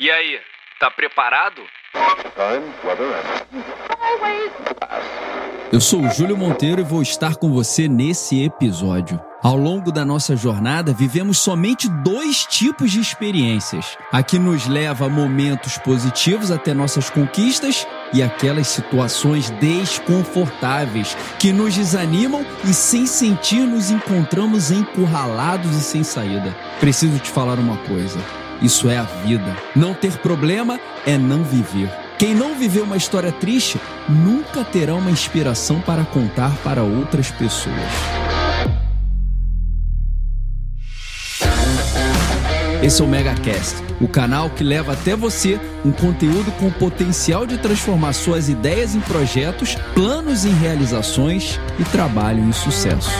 E 0.00 0.08
aí, 0.12 0.38
tá 0.78 0.88
preparado? 0.92 1.60
Eu 5.72 5.80
sou 5.80 6.02
o 6.02 6.10
Júlio 6.10 6.36
Monteiro 6.36 6.80
e 6.80 6.84
vou 6.84 7.02
estar 7.02 7.34
com 7.34 7.52
você 7.52 7.88
nesse 7.88 8.44
episódio. 8.44 9.20
Ao 9.42 9.56
longo 9.56 9.90
da 9.90 10.04
nossa 10.04 10.36
jornada, 10.36 10.92
vivemos 10.92 11.38
somente 11.38 11.88
dois 11.88 12.46
tipos 12.46 12.92
de 12.92 13.00
experiências: 13.00 13.98
a 14.12 14.22
que 14.22 14.38
nos 14.38 14.68
leva 14.68 15.06
a 15.06 15.08
momentos 15.08 15.76
positivos 15.78 16.52
até 16.52 16.72
nossas 16.72 17.10
conquistas 17.10 17.84
e 18.12 18.22
aquelas 18.22 18.68
situações 18.68 19.50
desconfortáveis 19.50 21.16
que 21.40 21.52
nos 21.52 21.74
desanimam 21.74 22.46
e, 22.64 22.72
sem 22.72 23.04
sentir, 23.04 23.62
nos 23.62 23.90
encontramos 23.90 24.70
encurralados 24.70 25.74
e 25.74 25.80
sem 25.80 26.04
saída. 26.04 26.54
Preciso 26.78 27.18
te 27.18 27.30
falar 27.30 27.58
uma 27.58 27.76
coisa: 27.78 28.18
isso 28.62 28.88
é 28.88 28.98
a 28.98 29.02
vida. 29.02 29.56
Não 29.74 29.94
ter 29.94 30.18
problema 30.18 30.78
é 31.06 31.16
não 31.16 31.42
viver. 31.42 31.90
Quem 32.18 32.34
não 32.34 32.58
viveu 32.58 32.84
uma 32.84 32.96
história 32.96 33.30
triste 33.30 33.80
nunca 34.08 34.64
terá 34.64 34.94
uma 34.94 35.10
inspiração 35.10 35.80
para 35.80 36.04
contar 36.04 36.50
para 36.64 36.82
outras 36.82 37.30
pessoas. 37.30 37.76
Esse 42.82 43.02
é 43.02 43.04
o 43.04 43.08
MegaCast, 43.08 43.82
o 44.00 44.06
canal 44.06 44.50
que 44.50 44.62
leva 44.62 44.92
até 44.92 45.16
você 45.16 45.60
um 45.84 45.90
conteúdo 45.90 46.52
com 46.52 46.70
potencial 46.70 47.44
de 47.44 47.58
transformar 47.58 48.12
suas 48.12 48.48
ideias 48.48 48.94
em 48.94 49.00
projetos, 49.00 49.74
planos 49.94 50.44
em 50.44 50.52
realizações 50.52 51.58
e 51.78 51.84
trabalho 51.84 52.40
em 52.40 52.52
sucesso. 52.52 53.10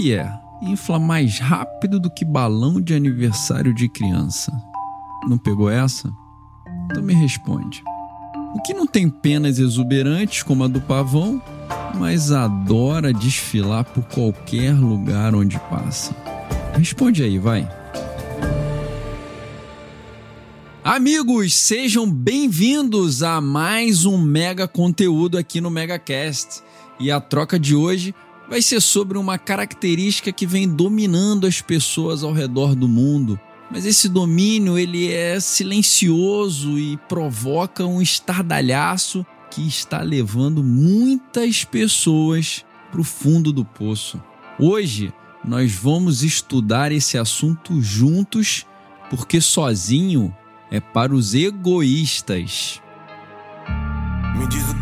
Que 0.00 0.14
é? 0.14 0.32
Infla 0.62 0.98
mais 0.98 1.38
rápido 1.38 2.00
do 2.00 2.08
que 2.08 2.24
balão 2.24 2.80
de 2.80 2.94
aniversário 2.94 3.74
de 3.74 3.86
criança. 3.86 4.50
Não 5.28 5.36
pegou 5.36 5.68
essa? 5.68 6.10
Então 6.86 7.02
me 7.02 7.12
responde. 7.12 7.82
O 8.54 8.62
que 8.62 8.72
não 8.72 8.86
tem 8.86 9.10
penas 9.10 9.58
exuberantes 9.58 10.42
como 10.42 10.64
a 10.64 10.68
do 10.68 10.80
pavão, 10.80 11.40
mas 11.98 12.32
adora 12.32 13.12
desfilar 13.12 13.84
por 13.84 14.02
qualquer 14.04 14.72
lugar 14.72 15.34
onde 15.34 15.58
passa? 15.68 16.16
Responde 16.74 17.22
aí, 17.22 17.38
vai. 17.38 17.68
Amigos, 20.82 21.52
sejam 21.52 22.10
bem-vindos 22.10 23.22
a 23.22 23.38
mais 23.38 24.06
um 24.06 24.16
mega 24.16 24.66
conteúdo 24.66 25.36
aqui 25.36 25.60
no 25.60 25.70
MegaCast. 25.70 26.62
E 26.98 27.10
a 27.10 27.20
troca 27.20 27.58
de 27.58 27.74
hoje 27.74 28.14
vai 28.50 28.60
ser 28.60 28.82
sobre 28.82 29.16
uma 29.16 29.38
característica 29.38 30.30
que 30.30 30.44
vem 30.44 30.68
dominando 30.68 31.46
as 31.46 31.62
pessoas 31.62 32.22
ao 32.22 32.32
redor 32.32 32.74
do 32.74 32.86
mundo 32.86 33.40
mas 33.70 33.86
esse 33.86 34.08
domínio 34.08 34.76
ele 34.76 35.12
é 35.12 35.38
silencioso 35.38 36.76
e 36.76 36.96
provoca 37.08 37.86
um 37.86 38.02
estardalhaço 38.02 39.24
que 39.48 39.66
está 39.66 40.02
levando 40.02 40.62
muitas 40.62 41.64
pessoas 41.64 42.64
para 42.90 43.00
o 43.00 43.04
fundo 43.04 43.52
do 43.52 43.64
poço. 43.64 44.20
Hoje 44.58 45.12
nós 45.44 45.72
vamos 45.72 46.24
estudar 46.24 46.90
esse 46.90 47.16
assunto 47.16 47.80
juntos, 47.80 48.66
porque 49.08 49.40
sozinho 49.40 50.34
é 50.70 50.80
para 50.80 51.14
os 51.14 51.32
egoístas. 51.32 52.82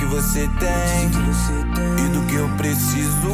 Você 0.08 0.48
tem 0.58 1.10
e 2.04 2.08
do 2.08 2.26
que 2.26 2.34
eu 2.34 2.48
preciso 2.56 3.28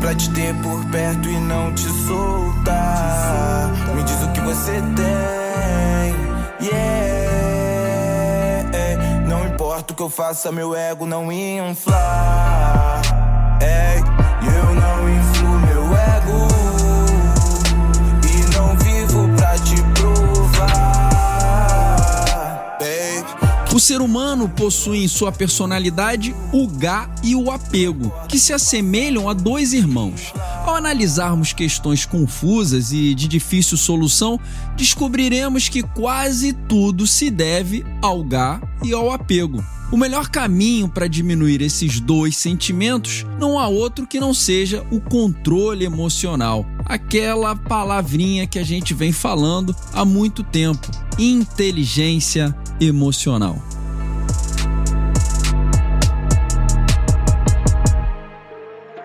pra 0.00 0.14
te 0.14 0.30
ter 0.30 0.54
por 0.56 0.84
perto 0.86 1.28
e 1.28 1.38
não 1.40 1.72
te 1.72 1.88
soltar. 2.06 3.72
Me 3.94 4.02
diz 4.02 4.22
o 4.22 4.32
que 4.32 4.40
você 4.40 4.82
tem, 4.94 6.14
yeah. 6.66 7.16
Não 9.28 9.46
importa 9.46 9.92
o 9.92 9.96
que 9.96 10.02
eu 10.02 10.10
faça, 10.10 10.50
meu 10.52 10.74
ego 10.74 11.06
não 11.06 11.30
inflar. 11.30 13.02
Ei, 13.60 14.00
eu 14.00 14.74
não 14.74 15.08
influo 15.08 15.45
O 23.76 23.78
ser 23.78 24.00
humano 24.00 24.48
possui 24.48 25.04
em 25.04 25.06
sua 25.06 25.30
personalidade 25.30 26.34
o 26.50 26.66
gá 26.66 27.10
e 27.22 27.36
o 27.36 27.50
apego, 27.50 28.10
que 28.26 28.38
se 28.38 28.54
assemelham 28.54 29.28
a 29.28 29.34
dois 29.34 29.74
irmãos. 29.74 30.32
Ao 30.64 30.74
analisarmos 30.74 31.52
questões 31.52 32.06
confusas 32.06 32.90
e 32.90 33.14
de 33.14 33.28
difícil 33.28 33.76
solução, 33.76 34.40
descobriremos 34.78 35.68
que 35.68 35.82
quase 35.82 36.54
tudo 36.54 37.06
se 37.06 37.28
deve 37.28 37.84
ao 38.00 38.24
gá 38.24 38.62
e 38.82 38.94
ao 38.94 39.12
apego. 39.12 39.62
O 39.90 39.96
melhor 39.96 40.28
caminho 40.28 40.88
para 40.88 41.06
diminuir 41.06 41.62
esses 41.62 42.00
dois 42.00 42.36
sentimentos 42.36 43.24
não 43.38 43.56
há 43.56 43.68
outro 43.68 44.04
que 44.04 44.18
não 44.18 44.34
seja 44.34 44.84
o 44.90 45.00
controle 45.00 45.84
emocional, 45.84 46.66
aquela 46.84 47.54
palavrinha 47.54 48.48
que 48.48 48.58
a 48.58 48.64
gente 48.64 48.92
vem 48.92 49.12
falando 49.12 49.74
há 49.92 50.04
muito 50.04 50.42
tempo: 50.42 50.90
inteligência 51.16 52.54
emocional. 52.80 53.62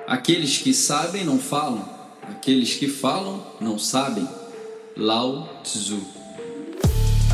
Aqueles 0.08 0.58
que 0.58 0.74
sabem 0.74 1.24
não 1.24 1.38
falam, 1.38 1.88
aqueles 2.24 2.74
que 2.74 2.88
falam 2.88 3.46
não 3.62 3.78
sabem. 3.78 4.28
Lao 4.98 5.62
Tzu. 5.64 6.21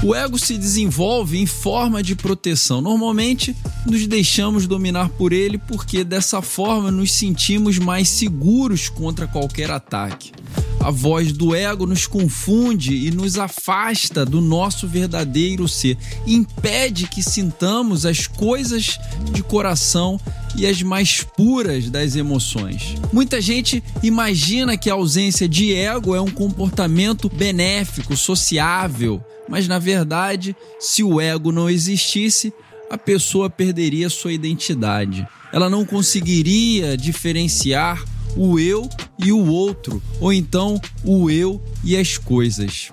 O 0.03 0.13
ego 0.13 0.37
se 0.37 0.57
desenvolve 0.57 1.39
em 1.39 1.47
forma 1.47 2.03
de 2.03 2.15
proteção. 2.15 2.81
Normalmente, 2.81 3.55
nos 3.85 4.05
deixamos 4.05 4.67
dominar 4.67 5.09
por 5.09 5.33
ele 5.33 5.57
porque 5.57 6.03
dessa 6.03 6.39
forma 6.41 6.91
nos 6.91 7.11
sentimos 7.11 7.79
mais 7.79 8.07
seguros 8.07 8.89
contra 8.89 9.27
qualquer 9.27 9.71
ataque. 9.71 10.31
A 10.79 10.91
voz 10.91 11.31
do 11.31 11.55
ego 11.55 11.87
nos 11.87 12.05
confunde 12.05 12.95
e 12.95 13.11
nos 13.11 13.37
afasta 13.37 14.23
do 14.23 14.39
nosso 14.39 14.87
verdadeiro 14.87 15.67
ser, 15.67 15.97
impede 16.25 17.07
que 17.07 17.23
sintamos 17.23 18.05
as 18.05 18.27
coisas 18.27 18.99
de 19.33 19.41
coração 19.41 20.19
e 20.55 20.67
as 20.67 20.81
mais 20.83 21.23
puras 21.35 21.89
das 21.89 22.15
emoções. 22.15 22.95
Muita 23.11 23.41
gente 23.41 23.83
imagina 24.03 24.77
que 24.77 24.89
a 24.89 24.93
ausência 24.93 25.49
de 25.49 25.73
ego 25.73 26.15
é 26.15 26.21
um 26.21 26.29
comportamento 26.29 27.27
benéfico, 27.27 28.15
sociável, 28.15 29.21
mas 29.47 29.67
na 29.67 29.79
verdade, 29.79 30.55
se 30.79 31.03
o 31.03 31.19
ego 31.19 31.51
não 31.51 31.69
existisse, 31.69 32.53
a 32.89 32.97
pessoa 32.97 33.49
perderia 33.49 34.09
sua 34.09 34.33
identidade. 34.33 35.27
Ela 35.51 35.69
não 35.69 35.85
conseguiria 35.85 36.97
diferenciar 36.97 38.03
o 38.35 38.59
eu 38.59 38.87
e 39.17 39.31
o 39.31 39.45
outro, 39.45 40.01
ou 40.19 40.31
então 40.31 40.79
o 41.03 41.29
eu 41.29 41.61
e 41.83 41.97
as 41.97 42.17
coisas. 42.17 42.91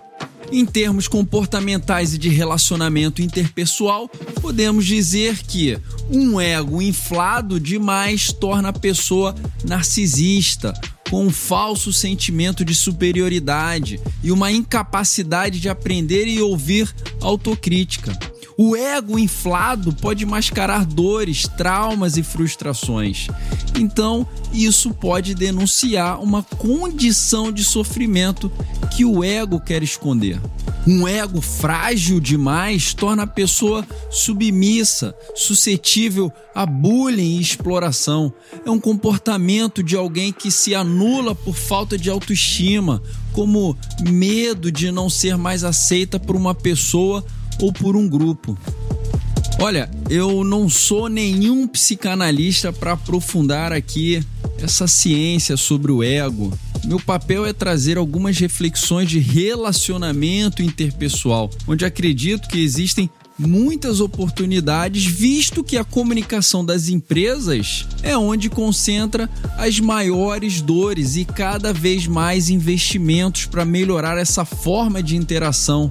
Em 0.53 0.65
termos 0.65 1.09
comportamentais 1.09 2.15
e 2.15 2.19
de 2.19 2.29
relacionamento 2.29 3.23
interpessoal, 3.23 4.09
podemos 4.41 4.85
dizer 4.85 5.39
que 5.39 5.79
um 6.11 6.41
ego 6.41 6.81
inflado 6.81 7.59
demais 7.59 8.33
torna 8.33 8.69
a 8.69 8.73
pessoa 8.73 9.35
narcisista, 9.65 10.73
com 11.11 11.27
um 11.27 11.31
falso 11.31 11.93
sentimento 11.93 12.65
de 12.65 12.75
superioridade 12.75 14.01
e 14.23 14.33
uma 14.33 14.51
incapacidade 14.51 15.61
de 15.61 15.69
aprender 15.69 16.27
e 16.27 16.41
ouvir 16.41 16.93
autocrítica. 17.21 18.17
O 18.57 18.77
ego 18.77 19.19
inflado 19.19 19.93
pode 19.93 20.25
mascarar 20.25 20.85
dores, 20.85 21.49
traumas 21.57 22.17
e 22.17 22.23
frustrações. 22.23 23.27
Então, 23.77 24.27
isso 24.53 24.95
pode 24.95 25.35
denunciar 25.35 26.23
uma 26.23 26.43
condição 26.43 27.51
de 27.51 27.65
sofrimento 27.65 28.51
que 28.93 29.05
o 29.05 29.25
ego 29.25 29.59
quer 29.59 29.83
esconder. 29.83 30.41
Um 30.87 31.09
ego 31.09 31.41
frágil 31.41 32.21
demais 32.21 32.95
torna 32.95 33.23
a 33.23 33.27
pessoa 33.27 33.85
submissa, 34.11 35.15
suscetível 35.35 36.31
a 36.55 36.65
bullying 36.67 37.39
e 37.39 37.41
exploração. 37.41 38.33
É 38.65 38.71
um 38.71 38.79
comportamento 38.79 39.83
de 39.83 39.97
alguém 39.97 40.31
que 40.31 40.51
se 40.51 40.75
anula 40.75 41.35
por 41.35 41.57
falta 41.57 41.99
de 41.99 42.11
autoestima, 42.11 43.03
como 43.33 43.77
medo 44.09 44.71
de 44.71 44.93
não 44.93 45.11
ser 45.11 45.37
mais 45.37 45.65
aceita 45.65 46.21
por 46.21 46.37
uma 46.37 46.55
pessoa 46.55 47.25
ou 47.61 47.73
por 47.73 47.97
um 47.97 48.09
grupo. 48.09 48.57
Olha, 49.59 49.89
eu 50.11 50.45
não 50.45 50.69
sou 50.69 51.09
nenhum 51.09 51.67
psicanalista 51.67 52.73
para 52.73 52.93
aprofundar 52.93 53.73
aqui 53.73 54.23
essa 54.59 54.87
ciência 54.87 55.57
sobre 55.57 55.93
o 55.93 56.03
ego. 56.03 56.53
Meu 56.85 57.01
papel 57.01 57.47
é 57.47 57.53
trazer 57.53 57.97
algumas 57.97 58.39
reflexões 58.39 59.09
de 59.09 59.19
relacionamento 59.19 60.63
interpessoal, 60.63 61.51
onde 61.67 61.85
acredito 61.85 62.49
que 62.49 62.61
existem 62.61 63.09
muitas 63.39 64.01
oportunidades, 64.01 65.05
visto 65.05 65.65
que 65.65 65.77
a 65.77 65.85
comunicação 65.85 66.65
das 66.65 66.89
empresas 66.89 67.87
é 68.03 68.17
onde 68.17 68.49
concentra 68.49 69.29
as 69.57 69.81
maiores 69.81 70.61
dores 70.61 71.17
e 71.17 71.25
cada 71.25 71.73
vez 71.73 72.07
mais 72.07 72.49
investimentos 72.49 73.47
para 73.47 73.65
melhorar 73.65 74.19
essa 74.19 74.45
forma 74.45 75.03
de 75.03 75.17
interação 75.17 75.91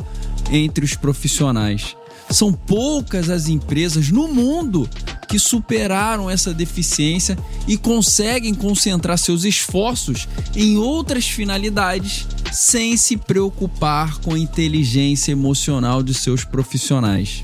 entre 0.51 0.83
os 0.85 0.95
profissionais. 0.95 1.95
São 2.29 2.53
poucas 2.53 3.29
as 3.29 3.47
empresas 3.47 4.09
no 4.09 4.27
mundo 4.27 4.89
que 5.27 5.37
superaram 5.37 6.29
essa 6.29 6.53
deficiência 6.53 7.37
e 7.67 7.77
conseguem 7.77 8.53
concentrar 8.53 9.17
seus 9.17 9.43
esforços 9.43 10.27
em 10.55 10.77
outras 10.77 11.27
finalidades 11.27 12.27
sem 12.51 12.95
se 12.95 13.17
preocupar 13.17 14.19
com 14.19 14.35
a 14.35 14.39
inteligência 14.39 15.31
emocional 15.31 16.03
de 16.03 16.13
seus 16.13 16.43
profissionais. 16.43 17.43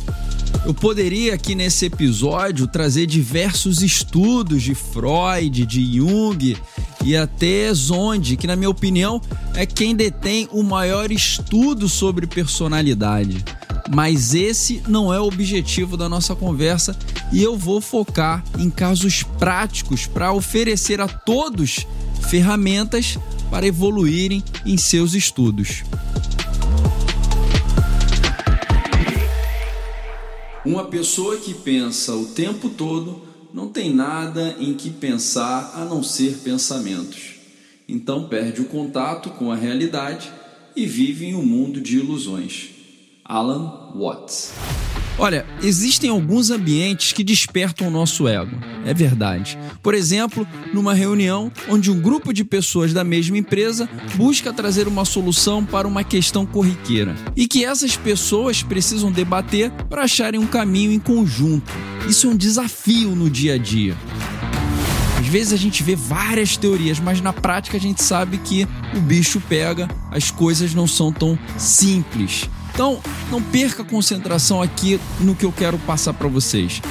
Eu 0.66 0.74
poderia 0.74 1.34
aqui 1.34 1.56
nesse 1.56 1.86
episódio 1.86 2.68
trazer 2.68 3.06
diversos 3.06 3.82
estudos 3.82 4.62
de 4.62 4.76
Freud, 4.76 5.66
de 5.66 5.98
Jung 5.98 6.58
e 7.04 7.16
até 7.16 7.74
Zonde, 7.74 8.36
que 8.36 8.46
na 8.46 8.56
minha 8.56 8.70
opinião 8.70 9.22
é 9.56 9.66
quem 9.66 9.96
detém 9.96 10.48
o 10.52 10.62
maior 10.62 11.12
estudo 11.12 11.88
sobre 11.88 12.28
personalidade. 12.28 13.44
Mas 13.90 14.36
esse 14.36 14.84
não 14.88 15.12
é 15.14 15.20
o 15.20 15.26
objetivo 15.26 15.98
da 15.98 16.08
nossa 16.08 16.36
conversa 16.36 16.96
e 17.32 17.42
eu 17.42 17.58
vou 17.58 17.82
focar 17.82 18.44
em 18.58 18.70
casos 18.70 19.24
práticos 19.24 20.06
para 20.06 20.34
oferecer 20.34 21.02
a 21.02 21.08
todos 21.08 21.88
ferramentas 22.28 23.18
para 23.50 23.66
evoluírem 23.66 24.44
em 24.66 24.78
seus 24.78 25.14
estudos. 25.14 25.84
Uma 30.70 30.86
pessoa 30.86 31.36
que 31.36 31.52
pensa 31.52 32.14
o 32.14 32.28
tempo 32.28 32.70
todo 32.70 33.24
não 33.52 33.70
tem 33.70 33.92
nada 33.92 34.56
em 34.60 34.76
que 34.76 34.92
pensar 34.92 35.72
a 35.74 35.84
não 35.84 36.04
ser 36.04 36.38
pensamentos. 36.44 37.38
Então 37.88 38.30
perde 38.30 38.62
o 38.62 38.66
contato 38.66 39.32
com 39.32 39.52
a 39.52 39.56
realidade 39.56 40.32
e 40.76 40.86
vive 40.86 41.26
em 41.26 41.34
um 41.34 41.44
mundo 41.44 41.82
de 41.82 41.98
ilusões. 41.98 42.70
Alan 43.26 43.94
Watts. 43.96 44.54
Olha, 45.22 45.46
existem 45.62 46.10
alguns 46.10 46.50
ambientes 46.50 47.12
que 47.12 47.26
despertam 47.26 47.90
o 47.90 47.92
nosso 47.92 48.26
ego, 48.26 48.58
é 48.86 48.94
verdade. 48.94 49.60
Por 49.84 49.94
exemplo, 49.94 50.48
numa 50.74 50.94
reunião 50.94 51.52
onde 51.68 51.92
um 51.92 52.00
grupo 52.00 52.32
de 52.32 52.46
pessoas 52.46 52.94
da 52.94 53.04
mesma 53.04 53.38
empresa 53.38 53.90
busca 54.16 54.54
trazer 54.54 54.88
uma 54.88 55.04
solução 55.04 55.66
para 55.66 55.86
uma 55.86 56.06
questão 56.06 56.46
corriqueira 56.46 57.14
e 57.36 57.48
que 57.48 57.66
essas 57.66 57.98
pessoas 57.98 58.64
precisam 58.64 59.12
debater 59.12 59.70
para 59.90 60.04
acharem 60.04 60.40
um 60.40 60.48
caminho 60.48 60.94
em 60.94 61.00
conjunto. 61.00 61.70
Isso 62.08 62.28
é 62.28 62.30
um 62.30 62.38
desafio 62.38 63.14
no 63.14 63.30
dia 63.30 63.56
a 63.56 63.58
dia. 63.58 63.98
Às 65.20 65.28
vezes 65.28 65.52
a 65.52 65.58
gente 65.58 65.84
vê 65.84 65.98
várias 65.98 66.56
teorias, 66.56 66.98
mas 66.98 67.20
na 67.20 67.34
prática 67.34 67.76
a 67.76 67.80
gente 67.80 68.02
sabe 68.02 68.38
que 68.38 68.66
o 68.96 69.02
bicho 69.02 69.42
pega, 69.50 69.90
as 70.12 70.32
coisas 70.32 70.74
não 70.74 70.88
são 70.88 71.12
tão 71.12 71.38
simples. 71.58 72.50
Então, 72.80 72.98
não 73.30 73.44
perca 73.44 73.82
a 73.82 73.86
concentração 73.86 74.62
aqui 74.62 74.98
no 75.20 75.36
que 75.36 75.44
eu 75.44 75.52
quero 75.52 75.78
passar 75.80 76.14
para 76.14 76.30
vocês. 76.30 76.82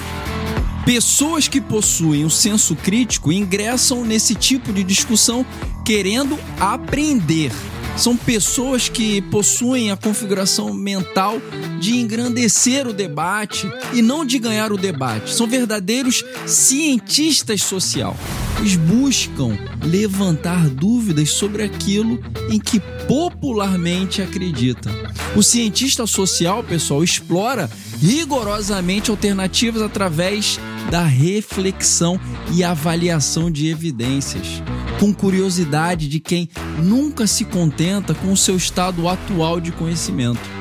Pessoas 0.85 1.49
que 1.49 1.63
possuem 1.63 2.27
um 2.27 2.29
senso 2.29 2.77
crítico 2.77 3.33
ingressam 3.33 4.05
nesse 4.05 4.35
tipo 4.35 4.71
de 4.71 4.85
discussão 4.85 5.47
querendo 5.87 6.39
aprender. 6.61 7.53
São 7.97 8.15
pessoas 8.15 8.91
que 8.91 9.23
possuem 9.23 9.91
a 9.91 9.97
configuração 9.97 10.75
mental 10.75 11.41
de 11.81 11.97
engrandecer 11.97 12.87
o 12.87 12.93
debate 12.93 13.67
e 13.95 14.03
não 14.03 14.27
de 14.27 14.39
ganhar 14.39 14.71
o 14.71 14.77
debate. 14.77 15.33
São 15.33 15.47
verdadeiros 15.47 16.23
cientistas 16.47 17.63
social. 17.63 18.15
Eles 18.59 18.77
buscam 18.77 19.57
levantar 19.85 20.69
dúvidas 20.69 21.31
sobre 21.31 21.63
aquilo 21.63 22.21
em 22.51 22.59
que 22.59 22.81
popularmente 23.07 24.21
acreditam. 24.21 24.93
O 25.37 25.43
cientista 25.43 26.07
social, 26.07 26.65
pessoal, 26.65 27.05
explora 27.05 27.71
rigorosamente 28.01 29.11
alternativas 29.11 29.81
através 29.81 30.59
da 30.91 31.05
reflexão 31.05 32.19
e 32.53 32.65
avaliação 32.65 33.51
de 33.51 33.69
evidências, 33.69 34.63
com 34.99 35.13
curiosidade 35.13 36.09
de 36.09 36.19
quem 36.19 36.49
nunca 36.83 37.27
se 37.27 37.45
contenta 37.45 38.15
com 38.15 38.33
o 38.33 38.37
seu 38.37 38.57
estado 38.57 39.09
atual 39.09 39.61
de 39.61 39.71
conhecimento. 39.71 40.58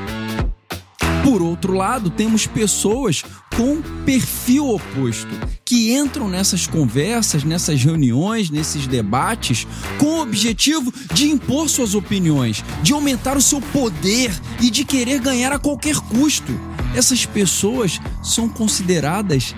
Por 1.28 1.42
outro 1.42 1.74
lado, 1.74 2.08
temos 2.08 2.46
pessoas 2.46 3.22
com 3.54 3.82
perfil 4.06 4.66
oposto, 4.70 5.28
que 5.62 5.94
entram 5.94 6.26
nessas 6.26 6.66
conversas, 6.66 7.44
nessas 7.44 7.84
reuniões, 7.84 8.48
nesses 8.48 8.86
debates, 8.86 9.66
com 9.98 10.06
o 10.06 10.22
objetivo 10.22 10.90
de 11.12 11.28
impor 11.28 11.68
suas 11.68 11.94
opiniões, 11.94 12.64
de 12.82 12.94
aumentar 12.94 13.36
o 13.36 13.42
seu 13.42 13.60
poder 13.60 14.32
e 14.58 14.70
de 14.70 14.86
querer 14.86 15.20
ganhar 15.20 15.52
a 15.52 15.58
qualquer 15.58 15.96
custo. 15.96 16.58
Essas 16.94 17.26
pessoas 17.26 18.00
são 18.22 18.48
consideradas 18.48 19.54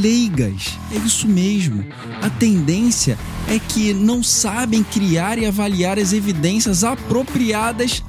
leigas. 0.00 0.72
É 0.90 0.96
isso 1.06 1.28
mesmo. 1.28 1.84
A 2.22 2.30
tendência 2.30 3.18
é 3.46 3.58
que 3.58 3.92
não 3.92 4.22
sabem 4.22 4.82
criar 4.82 5.36
e 5.36 5.44
avaliar 5.44 5.98
as 5.98 6.14
evidências 6.14 6.82
apropriadas 6.82 8.02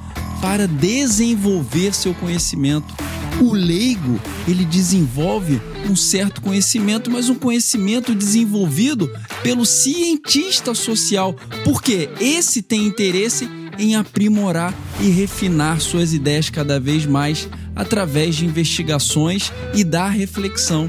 para 0.46 0.68
desenvolver 0.68 1.92
seu 1.92 2.14
conhecimento. 2.14 2.94
O 3.40 3.52
leigo, 3.52 4.20
ele 4.46 4.64
desenvolve 4.64 5.60
um 5.90 5.96
certo 5.96 6.40
conhecimento, 6.40 7.10
mas 7.10 7.28
um 7.28 7.34
conhecimento 7.34 8.14
desenvolvido 8.14 9.10
pelo 9.42 9.66
cientista 9.66 10.72
social, 10.72 11.34
porque 11.64 12.08
esse 12.20 12.62
tem 12.62 12.86
interesse 12.86 13.50
em 13.76 13.96
aprimorar 13.96 14.72
e 15.00 15.08
refinar 15.08 15.80
suas 15.80 16.14
ideias 16.14 16.48
cada 16.48 16.78
vez 16.78 17.04
mais 17.04 17.48
através 17.74 18.36
de 18.36 18.46
investigações 18.46 19.52
e 19.74 19.82
da 19.82 20.08
reflexão. 20.08 20.88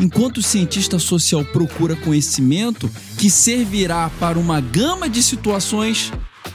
Enquanto 0.00 0.38
o 0.38 0.42
cientista 0.42 0.98
social 0.98 1.44
procura 1.44 1.96
conhecimento 1.96 2.90
que 3.18 3.28
servirá 3.28 4.10
para 4.18 4.38
uma 4.38 4.58
gama 4.58 5.06
de 5.06 5.22
situações, 5.22 6.10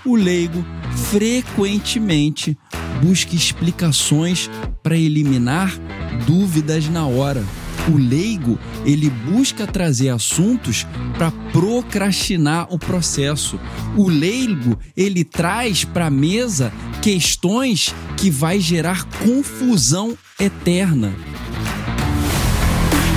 o 0.06 0.16
leigo 0.16 0.66
frequentemente 1.10 2.58
busca 3.02 3.36
explicações 3.36 4.50
para 4.84 4.98
eliminar 4.98 5.74
dúvidas 6.26 6.88
na 6.88 7.06
hora. 7.06 7.44
O 7.92 7.98
leigo, 7.98 8.60
ele 8.86 9.10
busca 9.10 9.66
trazer 9.66 10.10
assuntos 10.10 10.86
para 11.18 11.32
procrastinar 11.52 12.68
o 12.70 12.78
processo. 12.78 13.60
O 13.98 14.08
leigo, 14.08 14.78
ele 14.96 15.24
traz 15.24 15.84
para 15.84 16.06
a 16.08 16.12
mesa 16.12 16.72
questões 17.02 17.94
que 18.18 18.30
vai 18.30 18.60
gerar 18.60 19.04
confusão 19.24 20.16
eterna. 20.40 21.12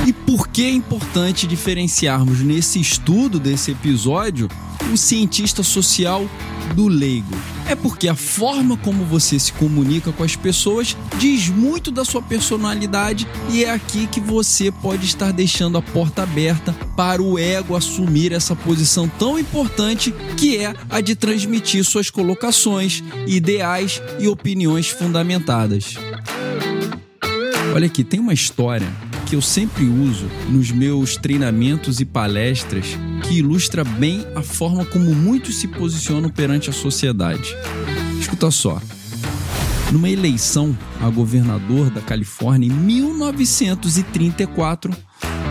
E 0.07 0.13
por 0.13 0.49
que 0.49 0.65
é 0.65 0.71
importante 0.71 1.47
diferenciarmos 1.47 2.41
nesse 2.41 2.81
estudo 2.81 3.39
desse 3.39 3.71
episódio 3.71 4.49
o 4.93 4.97
cientista 4.97 5.63
social 5.63 6.29
do 6.75 6.89
leigo? 6.89 7.35
É 7.69 7.75
porque 7.75 8.09
a 8.09 8.15
forma 8.15 8.77
como 8.77 9.05
você 9.05 9.39
se 9.39 9.53
comunica 9.53 10.13
com 10.13 10.23
as 10.23 10.37
pessoas 10.37 10.97
diz 11.19 11.49
muito 11.49 11.91
da 11.91 12.05
sua 12.05 12.21
personalidade 12.21 13.27
e 13.51 13.65
é 13.65 13.71
aqui 13.71 14.07
que 14.07 14.21
você 14.21 14.71
pode 14.71 15.07
estar 15.07 15.33
deixando 15.33 15.79
a 15.79 15.83
porta 15.83 16.23
aberta 16.23 16.75
para 16.97 17.23
o 17.23 17.39
ego 17.39 17.77
assumir 17.77 18.33
essa 18.33 18.55
posição 18.55 19.09
tão 19.09 19.39
importante 19.39 20.15
que 20.37 20.59
é 20.59 20.75
a 20.91 21.01
de 21.01 21.15
transmitir 21.15 21.85
suas 21.85 22.11
colocações, 22.11 23.03
ideais 23.27 24.03
e 24.19 24.29
opiniões 24.29 24.89
fundamentadas. 24.89 25.95
Olha 27.75 27.87
aqui, 27.87 28.05
tem 28.05 28.21
uma 28.21 28.33
história 28.33 28.87
que 29.27 29.35
eu 29.35 29.43
sempre 29.43 29.85
uso 29.85 30.27
nos 30.49 30.71
meus 30.71 31.17
treinamentos 31.17 31.99
e 31.99 32.05
palestras 32.05 32.97
que 33.27 33.39
ilustra 33.39 33.83
bem 33.85 34.27
a 34.35 34.43
forma 34.43 34.85
como 34.85 35.15
muitos 35.15 35.57
se 35.57 35.69
posicionam 35.69 36.29
perante 36.31 36.69
a 36.71 36.73
sociedade. 36.73 37.55
Escuta 38.21 38.51
só. 38.51 38.81
Numa 39.91 40.09
eleição 40.09 40.77
a 41.01 41.09
governador 41.09 41.91
da 41.91 42.01
Califórnia 42.01 42.69
em 42.69 42.73
1934, 42.73 44.93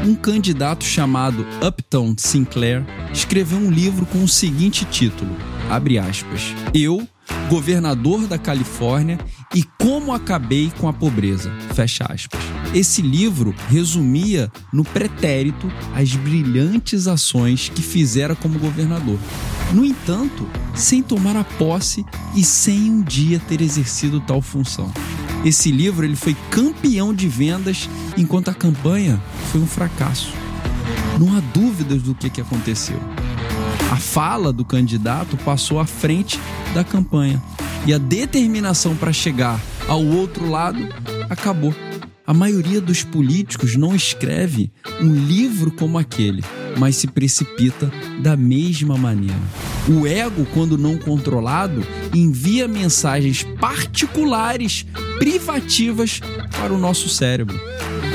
um 0.05 0.15
candidato 0.15 0.83
chamado 0.83 1.45
Upton 1.65 2.13
Sinclair 2.17 2.83
escreveu 3.13 3.57
um 3.57 3.71
livro 3.71 4.05
com 4.05 4.21
o 4.23 4.27
seguinte 4.27 4.83
título: 4.85 5.35
abre 5.69 5.97
aspas. 5.97 6.53
Eu, 6.73 7.07
governador 7.49 8.27
da 8.27 8.37
Califórnia 8.37 9.17
e 9.53 9.63
como 9.79 10.13
acabei 10.13 10.71
com 10.79 10.87
a 10.87 10.93
pobreza. 10.93 11.51
Fecha 11.73 12.05
aspas. 12.09 12.41
Esse 12.73 13.01
livro 13.01 13.53
resumia 13.69 14.51
no 14.71 14.83
pretérito 14.83 15.71
as 15.95 16.15
brilhantes 16.15 17.07
ações 17.07 17.69
que 17.69 17.81
fizera 17.81 18.35
como 18.35 18.57
governador. 18.57 19.19
No 19.71 19.85
entanto, 19.85 20.47
sem 20.73 21.03
tomar 21.03 21.35
a 21.35 21.43
posse 21.43 22.05
e 22.35 22.43
sem 22.43 22.89
um 22.89 23.01
dia 23.01 23.39
ter 23.39 23.61
exercido 23.61 24.19
tal 24.19 24.41
função. 24.41 24.91
Esse 25.45 25.71
livro 25.71 26.05
ele 26.05 26.15
foi 26.15 26.35
campeão 26.49 27.13
de 27.13 27.27
vendas, 27.27 27.89
enquanto 28.17 28.49
a 28.49 28.53
campanha 28.53 29.21
foi 29.51 29.61
um 29.61 29.67
fracasso. 29.67 30.33
Não 31.19 31.35
há 31.35 31.41
dúvidas 31.53 32.01
do 32.01 32.15
que, 32.15 32.29
que 32.29 32.41
aconteceu. 32.41 32.99
A 33.91 33.97
fala 33.97 34.51
do 34.51 34.65
candidato 34.65 35.37
passou 35.37 35.79
à 35.79 35.85
frente 35.85 36.39
da 36.73 36.83
campanha 36.83 37.41
e 37.85 37.93
a 37.93 37.97
determinação 37.97 38.95
para 38.95 39.13
chegar 39.13 39.59
ao 39.87 40.03
outro 40.03 40.49
lado 40.49 40.79
acabou. 41.29 41.73
A 42.25 42.33
maioria 42.33 42.79
dos 42.79 43.03
políticos 43.03 43.75
não 43.75 43.93
escreve 43.93 44.71
um 45.01 45.13
livro 45.13 45.71
como 45.71 45.97
aquele, 45.97 46.41
mas 46.77 46.95
se 46.95 47.05
precipita 47.05 47.91
da 48.21 48.37
mesma 48.37 48.97
maneira. 48.97 49.35
O 49.89 50.07
ego, 50.07 50.47
quando 50.53 50.77
não 50.77 50.97
controlado, 50.97 51.85
envia 52.13 52.65
mensagens 52.65 53.43
particulares, 53.59 54.85
privativas 55.19 56.21
para 56.51 56.73
o 56.73 56.77
nosso 56.77 57.09
cérebro, 57.09 57.59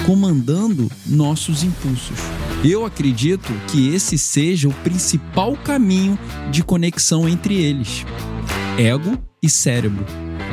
comandando 0.06 0.90
nossos 1.04 1.62
impulsos. 1.62 2.18
Eu 2.64 2.86
acredito 2.86 3.52
que 3.70 3.94
esse 3.94 4.16
seja 4.16 4.68
o 4.68 4.74
principal 4.74 5.54
caminho 5.54 6.18
de 6.50 6.64
conexão 6.64 7.28
entre 7.28 7.54
eles: 7.54 8.06
ego 8.78 9.18
e 9.42 9.48
cérebro. 9.48 10.04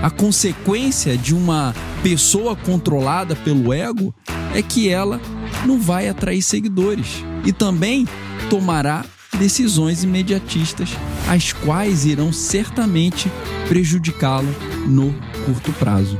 A 0.01 0.09
consequência 0.09 1.17
de 1.17 1.33
uma 1.33 1.73
pessoa 2.03 2.55
controlada 2.55 3.35
pelo 3.35 3.73
ego 3.73 4.13
é 4.53 4.61
que 4.61 4.89
ela 4.89 5.19
não 5.65 5.79
vai 5.79 6.07
atrair 6.07 6.41
seguidores 6.41 7.23
e 7.45 7.51
também 7.51 8.07
tomará 8.49 9.03
decisões 9.37 10.03
imediatistas, 10.03 10.89
as 11.27 11.51
quais 11.51 12.05
irão 12.05 12.31
certamente 12.31 13.29
prejudicá-lo 13.67 14.47
no 14.87 15.13
curto 15.45 15.73
prazo. 15.73 16.17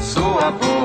Sua 0.00 0.50
boca, 0.52 0.77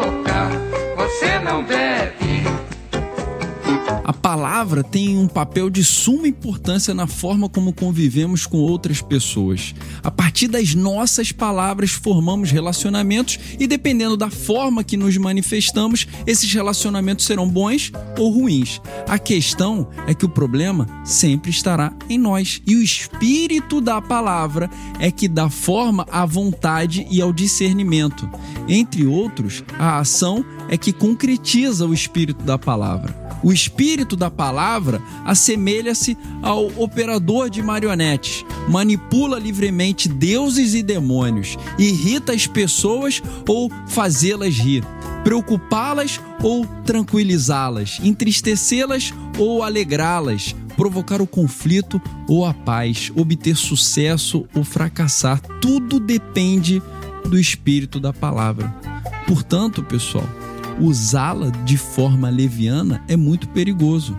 palavra 4.73 4.83
tem 4.83 5.17
um 5.17 5.27
papel 5.27 5.69
de 5.69 5.83
suma 5.83 6.27
importância 6.27 6.95
na 6.95 7.05
forma 7.05 7.47
como 7.47 7.71
convivemos 7.71 8.47
com 8.47 8.57
outras 8.57 9.01
pessoas. 9.01 9.75
A 10.01 10.09
partir 10.09 10.47
das 10.47 10.73
nossas 10.73 11.31
palavras, 11.31 11.91
formamos 11.91 12.49
relacionamentos 12.49 13.37
e, 13.59 13.67
dependendo 13.67 14.17
da 14.17 14.31
forma 14.31 14.83
que 14.83 14.97
nos 14.97 15.15
manifestamos, 15.17 16.07
esses 16.25 16.51
relacionamentos 16.51 17.25
serão 17.25 17.47
bons 17.47 17.91
ou 18.17 18.31
ruins. 18.31 18.81
A 19.07 19.19
questão 19.19 19.87
é 20.07 20.13
que 20.15 20.25
o 20.25 20.29
problema 20.29 20.87
sempre 21.05 21.51
estará 21.51 21.93
em 22.09 22.17
nós. 22.17 22.59
E 22.65 22.75
o 22.75 22.81
espírito 22.81 23.79
da 23.79 24.01
palavra 24.01 24.71
é 24.99 25.11
que 25.11 25.27
dá 25.27 25.49
forma 25.49 26.07
à 26.11 26.25
vontade 26.25 27.05
e 27.11 27.21
ao 27.21 27.31
discernimento. 27.31 28.27
Entre 28.67 29.05
outros, 29.05 29.63
a 29.77 29.99
ação 29.99 30.43
é 30.67 30.77
que 30.77 30.91
concretiza 30.91 31.85
o 31.85 31.93
espírito 31.93 32.43
da 32.43 32.57
palavra. 32.57 33.22
O 33.43 33.51
espírito 33.51 34.15
da 34.15 34.31
palavra 34.31 35.01
assemelha-se 35.25 36.17
ao 36.41 36.67
operador 36.77 37.49
de 37.49 37.61
marionetes, 37.61 38.45
manipula 38.69 39.37
livremente 39.37 40.07
deuses 40.07 40.73
e 40.73 40.81
demônios, 40.81 41.57
irrita 41.77 42.31
as 42.31 42.47
pessoas 42.47 43.21
ou 43.47 43.69
fazê-las 43.87 44.55
rir, 44.55 44.83
preocupá-las 45.23 46.21
ou 46.41 46.65
tranquilizá-las, 46.85 47.99
entristecê-las 48.01 49.13
ou 49.37 49.61
alegrá-las, 49.61 50.55
provocar 50.77 51.21
o 51.21 51.27
conflito 51.27 52.01
ou 52.27 52.45
a 52.45 52.53
paz, 52.53 53.11
obter 53.15 53.55
sucesso 53.55 54.45
ou 54.55 54.63
fracassar. 54.63 55.41
Tudo 55.61 55.99
depende 55.99 56.81
do 57.25 57.37
espírito 57.37 57.99
da 57.99 58.13
palavra. 58.13 58.73
Portanto, 59.27 59.83
pessoal, 59.83 60.27
usá-la 60.79 61.49
de 61.65 61.77
forma 61.77 62.29
leviana 62.29 63.03
é 63.07 63.15
muito 63.15 63.47
perigoso. 63.49 64.17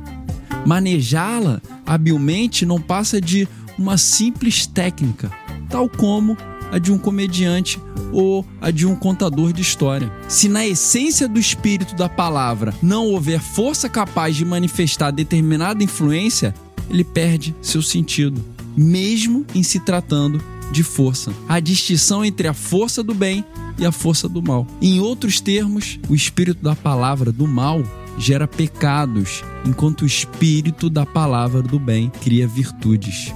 Manejá-la 0.66 1.60
habilmente 1.84 2.64
não 2.64 2.80
passa 2.80 3.20
de 3.20 3.46
uma 3.78 3.98
simples 3.98 4.66
técnica, 4.66 5.30
tal 5.68 5.88
como 5.88 6.36
a 6.70 6.78
de 6.78 6.92
um 6.92 6.98
comediante 6.98 7.80
ou 8.12 8.44
a 8.60 8.70
de 8.70 8.86
um 8.86 8.96
contador 8.96 9.52
de 9.52 9.62
história. 9.62 10.10
Se 10.28 10.48
na 10.48 10.66
essência 10.66 11.28
do 11.28 11.38
espírito 11.38 11.94
da 11.94 12.08
palavra 12.08 12.74
não 12.82 13.06
houver 13.06 13.40
força 13.40 13.88
capaz 13.88 14.36
de 14.36 14.44
manifestar 14.44 15.10
determinada 15.10 15.84
influência, 15.84 16.54
ele 16.90 17.04
perde 17.04 17.54
seu 17.60 17.82
sentido, 17.82 18.44
mesmo 18.76 19.44
em 19.54 19.62
se 19.62 19.80
tratando 19.80 20.42
de 20.74 20.82
força. 20.82 21.32
A 21.48 21.60
distinção 21.60 22.24
entre 22.24 22.48
a 22.48 22.52
força 22.52 23.00
do 23.00 23.14
bem 23.14 23.44
e 23.78 23.86
a 23.86 23.92
força 23.92 24.28
do 24.28 24.42
mal. 24.42 24.66
Em 24.82 24.98
outros 24.98 25.40
termos, 25.40 26.00
o 26.08 26.16
espírito 26.16 26.62
da 26.62 26.74
palavra 26.74 27.30
do 27.30 27.46
mal 27.46 27.80
gera 28.18 28.48
pecados, 28.48 29.44
enquanto 29.64 30.02
o 30.02 30.06
espírito 30.06 30.90
da 30.90 31.06
palavra 31.06 31.62
do 31.62 31.78
bem 31.78 32.10
cria 32.22 32.46
virtudes. 32.48 33.32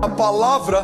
A 0.00 0.08
palavra 0.08 0.82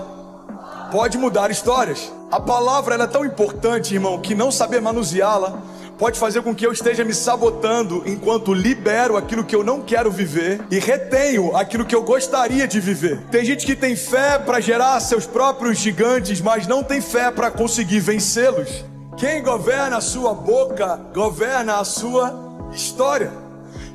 pode 0.92 1.16
mudar 1.16 1.50
histórias. 1.50 2.12
A 2.34 2.40
palavra 2.40 2.96
é 2.96 3.06
tão 3.06 3.24
importante, 3.24 3.94
irmão, 3.94 4.20
que 4.20 4.34
não 4.34 4.50
saber 4.50 4.80
manuseá-la 4.80 5.56
pode 5.96 6.18
fazer 6.18 6.42
com 6.42 6.52
que 6.52 6.66
eu 6.66 6.72
esteja 6.72 7.04
me 7.04 7.14
sabotando 7.14 8.02
enquanto 8.04 8.52
libero 8.52 9.16
aquilo 9.16 9.44
que 9.44 9.54
eu 9.54 9.62
não 9.62 9.80
quero 9.80 10.10
viver 10.10 10.60
e 10.68 10.80
retenho 10.80 11.56
aquilo 11.56 11.84
que 11.84 11.94
eu 11.94 12.02
gostaria 12.02 12.66
de 12.66 12.80
viver. 12.80 13.24
Tem 13.30 13.44
gente 13.44 13.64
que 13.64 13.76
tem 13.76 13.94
fé 13.94 14.36
para 14.36 14.58
gerar 14.58 14.98
seus 14.98 15.26
próprios 15.26 15.78
gigantes, 15.78 16.40
mas 16.40 16.66
não 16.66 16.82
tem 16.82 17.00
fé 17.00 17.30
para 17.30 17.52
conseguir 17.52 18.00
vencê-los. 18.00 18.84
Quem 19.16 19.40
governa 19.40 19.98
a 19.98 20.00
sua 20.00 20.34
boca, 20.34 20.98
governa 21.14 21.78
a 21.78 21.84
sua 21.84 22.34
história. 22.72 23.43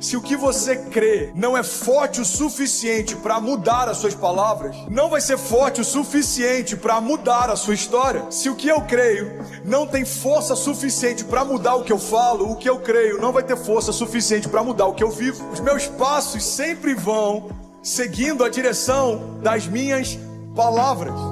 Se 0.00 0.16
o 0.16 0.22
que 0.22 0.34
você 0.34 0.76
crê 0.76 1.30
não 1.34 1.54
é 1.54 1.62
forte 1.62 2.22
o 2.22 2.24
suficiente 2.24 3.14
para 3.14 3.38
mudar 3.38 3.86
as 3.86 3.98
suas 3.98 4.14
palavras, 4.14 4.74
não 4.88 5.10
vai 5.10 5.20
ser 5.20 5.36
forte 5.36 5.82
o 5.82 5.84
suficiente 5.84 6.74
para 6.74 6.98
mudar 7.02 7.50
a 7.50 7.56
sua 7.56 7.74
história. 7.74 8.24
Se 8.30 8.48
o 8.48 8.56
que 8.56 8.68
eu 8.68 8.80
creio 8.80 9.44
não 9.62 9.86
tem 9.86 10.06
força 10.06 10.56
suficiente 10.56 11.22
para 11.22 11.44
mudar 11.44 11.74
o 11.74 11.84
que 11.84 11.92
eu 11.92 11.98
falo, 11.98 12.50
o 12.50 12.56
que 12.56 12.68
eu 12.68 12.80
creio 12.80 13.20
não 13.20 13.30
vai 13.30 13.42
ter 13.42 13.58
força 13.58 13.92
suficiente 13.92 14.48
para 14.48 14.64
mudar 14.64 14.86
o 14.86 14.94
que 14.94 15.04
eu 15.04 15.10
vivo. 15.10 15.46
Os 15.52 15.60
meus 15.60 15.86
passos 15.86 16.42
sempre 16.42 16.94
vão 16.94 17.50
seguindo 17.82 18.42
a 18.42 18.48
direção 18.48 19.38
das 19.42 19.66
minhas 19.66 20.18
palavras. 20.56 21.29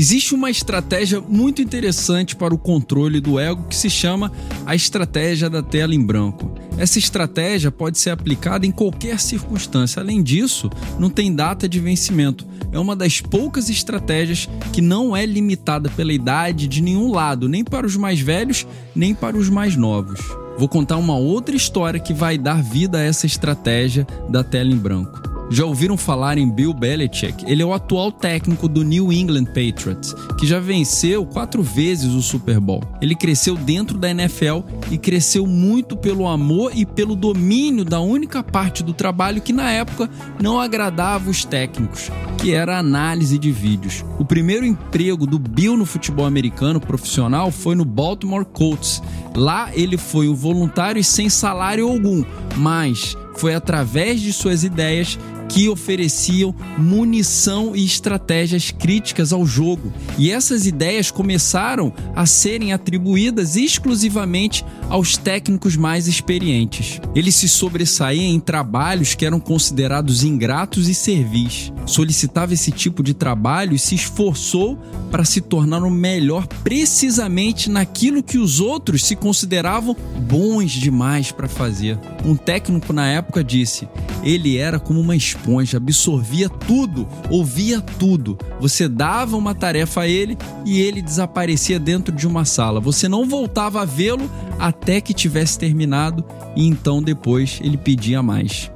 Existe 0.00 0.34
uma 0.34 0.50
estratégia 0.50 1.20
muito 1.20 1.60
interessante 1.60 2.34
para 2.34 2.54
o 2.54 2.58
controle 2.58 3.20
do 3.20 3.38
ego 3.38 3.66
que 3.68 3.76
se 3.76 3.90
chama 3.90 4.32
a 4.64 4.74
estratégia 4.74 5.50
da 5.50 5.62
tela 5.62 5.94
em 5.94 6.02
branco. 6.02 6.54
Essa 6.78 6.98
estratégia 6.98 7.70
pode 7.70 7.98
ser 7.98 8.08
aplicada 8.08 8.64
em 8.64 8.70
qualquer 8.70 9.20
circunstância. 9.20 10.00
Além 10.00 10.22
disso, 10.22 10.70
não 10.98 11.10
tem 11.10 11.34
data 11.34 11.68
de 11.68 11.78
vencimento. 11.78 12.46
É 12.72 12.78
uma 12.78 12.96
das 12.96 13.20
poucas 13.20 13.68
estratégias 13.68 14.48
que 14.72 14.80
não 14.80 15.14
é 15.14 15.26
limitada 15.26 15.90
pela 15.90 16.14
idade 16.14 16.66
de 16.66 16.80
nenhum 16.80 17.12
lado, 17.12 17.46
nem 17.46 17.62
para 17.62 17.86
os 17.86 17.94
mais 17.94 18.20
velhos, 18.20 18.66
nem 18.96 19.14
para 19.14 19.36
os 19.36 19.50
mais 19.50 19.76
novos. 19.76 20.18
Vou 20.56 20.66
contar 20.66 20.96
uma 20.96 21.18
outra 21.18 21.54
história 21.54 22.00
que 22.00 22.14
vai 22.14 22.38
dar 22.38 22.62
vida 22.62 22.96
a 22.96 23.02
essa 23.02 23.26
estratégia 23.26 24.06
da 24.30 24.42
tela 24.42 24.70
em 24.70 24.78
branco. 24.78 25.29
Já 25.52 25.64
ouviram 25.64 25.96
falar 25.96 26.38
em 26.38 26.48
Bill 26.48 26.72
Belichick? 26.72 27.44
Ele 27.44 27.60
é 27.60 27.66
o 27.66 27.74
atual 27.74 28.12
técnico 28.12 28.68
do 28.68 28.84
New 28.84 29.12
England 29.12 29.46
Patriots, 29.46 30.14
que 30.38 30.46
já 30.46 30.60
venceu 30.60 31.26
quatro 31.26 31.60
vezes 31.60 32.14
o 32.14 32.22
Super 32.22 32.60
Bowl. 32.60 32.84
Ele 33.02 33.16
cresceu 33.16 33.56
dentro 33.56 33.98
da 33.98 34.08
NFL 34.08 34.60
e 34.92 34.96
cresceu 34.96 35.48
muito 35.48 35.96
pelo 35.96 36.28
amor 36.28 36.70
e 36.72 36.86
pelo 36.86 37.16
domínio 37.16 37.84
da 37.84 37.98
única 37.98 38.44
parte 38.44 38.84
do 38.84 38.94
trabalho 38.94 39.42
que 39.42 39.52
na 39.52 39.72
época 39.72 40.08
não 40.40 40.60
agradava 40.60 41.28
os 41.28 41.44
técnicos, 41.44 42.12
que 42.38 42.54
era 42.54 42.76
a 42.76 42.78
análise 42.78 43.36
de 43.36 43.50
vídeos. 43.50 44.04
O 44.20 44.24
primeiro 44.24 44.64
emprego 44.64 45.26
do 45.26 45.38
Bill 45.38 45.76
no 45.76 45.84
futebol 45.84 46.26
americano 46.26 46.80
profissional 46.80 47.50
foi 47.50 47.74
no 47.74 47.84
Baltimore 47.84 48.44
Colts. 48.44 49.02
Lá 49.34 49.68
ele 49.72 49.96
foi 49.96 50.28
um 50.28 50.34
voluntário 50.34 51.02
sem 51.02 51.28
salário 51.28 51.88
algum, 51.88 52.22
mas 52.56 53.16
foi 53.34 53.54
através 53.54 54.20
de 54.20 54.32
suas 54.32 54.62
ideias 54.62 55.18
que 55.50 55.68
ofereciam 55.68 56.54
munição 56.78 57.74
e 57.74 57.84
estratégias 57.84 58.70
críticas 58.70 59.32
ao 59.32 59.44
jogo. 59.44 59.92
E 60.16 60.30
essas 60.30 60.64
ideias 60.64 61.10
começaram 61.10 61.92
a 62.14 62.24
serem 62.24 62.72
atribuídas 62.72 63.56
exclusivamente 63.56 64.64
aos 64.88 65.16
técnicos 65.16 65.76
mais 65.76 66.06
experientes. 66.06 67.00
Ele 67.14 67.32
se 67.32 67.48
sobressaía 67.48 68.22
em 68.22 68.38
trabalhos 68.38 69.14
que 69.14 69.26
eram 69.26 69.40
considerados 69.40 70.22
ingratos 70.22 70.88
e 70.88 70.94
servis. 70.94 71.72
Solicitava 71.84 72.54
esse 72.54 72.70
tipo 72.70 73.02
de 73.02 73.12
trabalho 73.12 73.74
e 73.74 73.78
se 73.78 73.96
esforçou 73.96 74.78
para 75.10 75.24
se 75.24 75.40
tornar 75.40 75.82
o 75.82 75.90
melhor 75.90 76.46
precisamente 76.46 77.68
naquilo 77.68 78.22
que 78.22 78.38
os 78.38 78.60
outros 78.60 79.04
se 79.04 79.16
consideravam 79.16 79.96
bons 80.28 80.70
demais 80.70 81.32
para 81.32 81.48
fazer. 81.48 81.98
Um 82.24 82.36
técnico 82.36 82.92
na 82.92 83.08
época 83.08 83.42
disse: 83.42 83.88
ele 84.22 84.56
era 84.56 84.78
como 84.78 85.00
uma 85.00 85.16
esponja, 85.40 85.78
absorvia 85.78 86.48
tudo, 86.48 87.08
ouvia 87.30 87.80
tudo. 87.80 88.38
Você 88.60 88.86
dava 88.88 89.36
uma 89.36 89.54
tarefa 89.54 90.02
a 90.02 90.08
ele 90.08 90.36
e 90.66 90.80
ele 90.80 91.00
desaparecia 91.00 91.78
dentro 91.78 92.14
de 92.14 92.26
uma 92.26 92.44
sala. 92.44 92.80
Você 92.80 93.08
não 93.08 93.26
voltava 93.26 93.80
a 93.80 93.84
vê-lo 93.84 94.30
até 94.58 95.00
que 95.00 95.14
tivesse 95.14 95.58
terminado 95.58 96.24
e 96.54 96.66
então 96.66 97.02
depois 97.02 97.58
ele 97.62 97.78
pedia 97.78 98.22
mais. 98.22 98.70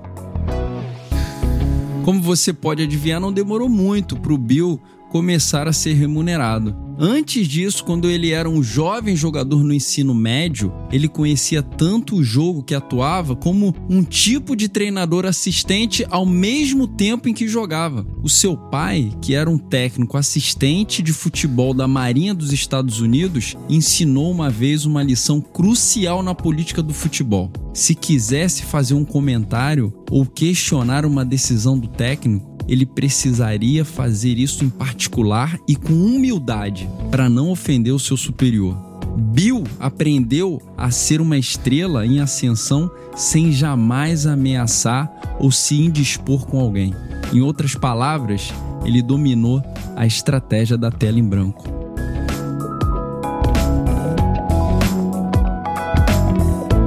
Como 2.05 2.21
você 2.21 2.53
pode 2.53 2.83
adivinhar, 2.83 3.21
não 3.21 3.33
demorou 3.33 3.69
muito 3.69 4.17
para 4.17 4.33
o 4.33 4.39
Bill 4.39 4.81
começar 5.15 5.69
a 5.69 5.73
ser 5.73 5.93
remunerado. 5.93 6.75
Antes 6.99 7.47
disso, 7.47 7.85
quando 7.85 8.11
ele 8.11 8.33
era 8.33 8.51
um 8.51 8.65
jovem 8.65 9.15
jogador 9.15 9.63
no 9.63 9.73
ensino 9.73 10.13
médio, 10.13 10.73
ele 10.91 11.07
conhecia 11.07 11.63
tanto 11.63 12.17
o 12.17 12.25
jogo 12.25 12.65
que 12.65 12.75
atuava 12.75 13.37
como 13.37 13.73
um 13.89 14.03
tipo 14.03 14.57
de 14.57 14.69
treinador 14.69 15.25
assistente 15.25 16.05
ao 16.11 16.27
mesmo 16.27 16.89
tempo 16.89 17.29
em 17.29 17.33
que 17.33 17.47
jogava. 17.47 18.05
O 18.25 18.29
seu 18.29 18.57
pai, 18.57 19.13
que 19.23 19.35
era 19.35 19.49
um 19.49 19.59
técnico 19.59 20.17
assistente 20.17 21.01
de 21.01 21.13
futebol 21.13 21.73
da 21.73 21.87
Marinha 21.87 22.35
dos 22.35 22.53
Estados 22.53 22.99
Unidos, 23.01 23.57
ensinou 23.69 24.33
uma 24.33 24.51
vez 24.51 24.85
uma 24.85 25.03
lição 25.03 25.41
crucial 25.41 26.25
na 26.25 26.35
política 26.35 26.83
do 26.83 26.93
futebol. 26.93 27.53
Se 27.73 27.95
quisesse 27.95 28.65
fazer 28.65 28.95
um 28.95 29.05
comentário 29.05 29.93
ou 30.11 30.27
questionar 30.27 31.07
uma 31.07 31.25
decisão 31.25 31.79
do 31.79 31.87
técnico, 31.87 32.54
ele 32.69 32.87
precisaria 32.87 33.85
fazer 33.85 34.39
isso 34.39 34.65
em 34.65 34.69
particular 34.69 35.59
e 35.69 35.77
com 35.77 35.93
humildade 35.93 36.89
para 37.11 37.29
não 37.29 37.51
ofender 37.51 37.93
o 37.93 37.99
seu 37.99 38.17
superior. 38.17 38.77
Bill 39.17 39.65
aprendeu 39.79 40.61
a 40.77 40.91
ser 40.91 41.21
uma 41.21 41.39
estrela 41.39 42.05
em 42.05 42.21
ascensão 42.21 42.91
sem 43.15 43.53
jamais 43.53 44.27
ameaçar 44.27 45.11
ou 45.39 45.51
se 45.51 45.77
indispor 45.81 46.47
com 46.47 46.59
alguém. 46.59 46.93
Em 47.33 47.41
outras 47.41 47.75
palavras, 47.75 48.53
ele 48.85 49.03
dominou 49.03 49.63
a 49.97 50.07
estratégia 50.07 50.77
da 50.77 50.91
tela 50.91 51.19
em 51.19 51.25
branco. 51.25 51.73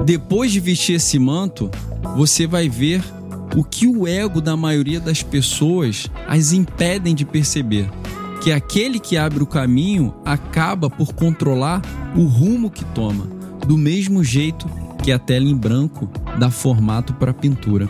Depois 0.05 0.51
de 0.51 0.60
vestir 0.60 0.96
esse 0.96 1.19
manto, 1.19 1.69
você 2.15 2.48
vai 2.48 2.69
ver 2.69 3.03
o 3.58 3.64
que 3.64 3.88
o 3.88 4.08
ego 4.08 4.40
da 4.40 4.56
maioria 4.56 5.00
das 5.00 5.24
pessoas 5.24 6.06
as 6.28 6.52
impedem 6.52 7.16
de 7.16 7.26
perceber. 7.26 7.90
Que 8.40 8.52
aquele 8.52 9.00
que 9.00 9.18
abre 9.18 9.42
o 9.42 9.48
caminho 9.48 10.14
acaba 10.24 10.92
por 10.92 11.12
controlar 11.12 11.82
o 12.16 12.26
rumo 12.26 12.70
que 12.70 12.86
toma, 12.86 13.26
do 13.66 13.76
mesmo 13.76 14.24
jeito 14.24 14.70
que 15.04 15.12
a 15.12 15.18
tela 15.18 15.46
em 15.46 15.58
branco 15.58 16.08
dá 16.38 16.52
formato 16.52 17.16
para 17.16 17.34
pintura. 17.34 17.90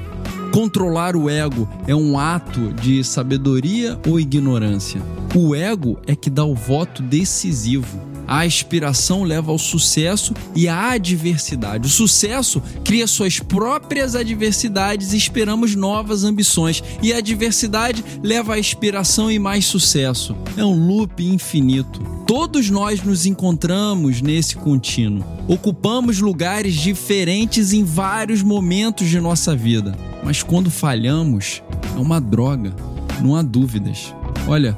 Controlar 0.54 1.18
o 1.18 1.30
ego 1.30 1.68
é 1.86 1.94
um 1.94 2.18
ato 2.18 2.72
de 2.76 3.04
sabedoria 3.04 4.00
ou 4.08 4.18
ignorância? 4.18 5.02
O 5.36 5.54
ego 5.54 6.00
é 6.08 6.15
que 6.15 6.30
dá 6.30 6.46
o 6.46 6.56
voto 6.56 7.04
decisivo 7.04 8.00
a 8.28 8.42
aspiração 8.42 9.24
leva 9.24 9.52
ao 9.52 9.58
sucesso 9.58 10.34
e 10.56 10.68
à 10.68 10.92
adversidade. 10.92 11.88
O 11.88 11.90
sucesso 11.90 12.62
cria 12.84 13.08
suas 13.08 13.40
próprias 13.40 14.16
adversidades 14.16 15.13
e 15.13 15.18
esperamos 15.18 15.76
novas 15.76 16.24
ambições. 16.24 16.84
E 17.02 17.13
a 17.13 17.18
adversidade 17.18 18.04
leva 18.22 18.56
à 18.56 18.60
aspiração 18.60 19.32
e 19.32 19.40
mais 19.40 19.66
sucesso. 19.66 20.36
É 20.58 20.66
um 20.66 20.88
loop 20.88 21.24
infinito. 21.24 22.02
Todos 22.28 22.70
nós 22.70 23.02
nos 23.02 23.26
encontramos 23.26 24.22
nesse 24.22 24.58
contínuo. 24.58 25.24
Ocupamos 25.48 26.20
lugares 26.20 26.76
diferentes 26.76 27.72
em 27.72 27.86
vários 27.86 28.44
momentos 28.44 29.08
de 29.08 29.22
nossa 29.22 29.56
vida. 29.56 29.98
Mas 30.24 30.44
quando 30.44 30.70
falhamos, 30.70 31.63
é 31.96 32.00
uma 32.00 32.20
droga, 32.20 32.76
não 33.22 33.34
há 33.34 33.42
dúvidas. 33.42 34.13
Olha, 34.46 34.78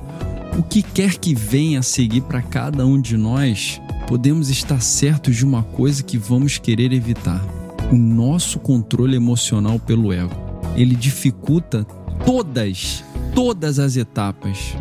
o 0.59 0.63
que 0.63 0.81
quer 0.81 1.17
que 1.17 1.33
venha 1.33 1.79
a 1.79 1.81
seguir 1.81 2.19
para 2.19 2.41
cada 2.41 2.85
um 2.85 2.99
de 2.99 3.15
nós, 3.15 3.81
podemos 4.09 4.49
estar 4.49 4.81
certos 4.81 5.37
de 5.37 5.45
uma 5.45 5.63
coisa 5.63 6.03
que 6.03 6.17
vamos 6.17 6.57
querer 6.57 6.91
evitar: 6.91 7.41
o 7.89 7.95
nosso 7.95 8.59
controle 8.59 9.15
emocional 9.15 9.79
pelo 9.79 10.11
ego. 10.11 10.35
Ele 10.75 10.95
dificulta 10.95 11.85
todas, 12.25 13.05
todas 13.33 13.79
as 13.79 13.95
etapas, 13.95 14.75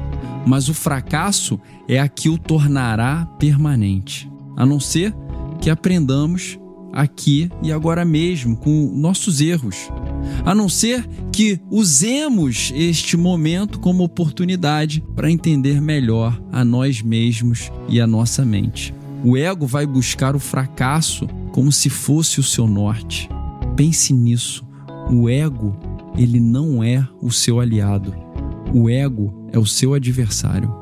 mas 0.44 0.68
o 0.68 0.74
fracasso 0.74 1.60
é 1.86 2.00
a 2.00 2.08
que 2.08 2.28
o 2.28 2.36
tornará 2.36 3.24
permanente, 3.38 4.28
a 4.56 4.66
não 4.66 4.80
ser 4.80 5.14
que 5.60 5.70
aprendamos 5.70 6.58
aqui 6.92 7.48
e 7.62 7.70
agora 7.70 8.04
mesmo 8.04 8.56
com 8.56 8.90
nossos 8.92 9.40
erros 9.40 9.88
a 10.44 10.54
não 10.54 10.68
ser 10.68 11.07
que 11.33 11.61
usemos 11.70 12.72
este 12.74 13.16
momento 13.16 13.78
como 13.78 14.02
oportunidade 14.04 15.02
para 15.14 15.31
entender 15.31 15.81
melhor 15.81 16.40
a 16.50 16.64
nós 16.64 17.02
mesmos 17.02 17.70
e 17.88 18.00
a 18.00 18.07
nossa 18.07 18.44
mente. 18.44 18.94
O 19.24 19.37
ego 19.37 19.66
vai 19.66 19.87
buscar 19.87 20.37
o 20.37 20.38
fracasso 20.38 21.26
como 21.52 21.72
se 21.72 21.90
fosse 21.90 22.38
o 22.40 22.42
seu 22.42 22.66
norte. 22.66 23.28
Pense 23.76 24.12
nisso. 24.12 24.64
O 25.11 25.28
ego, 25.28 25.76
ele 26.16 26.38
não 26.40 26.83
é 26.83 27.07
o 27.20 27.31
seu 27.31 27.61
aliado. 27.61 28.14
O 28.72 28.88
ego 28.88 29.48
é 29.52 29.59
o 29.59 29.66
seu 29.66 29.94
adversário. 29.94 30.72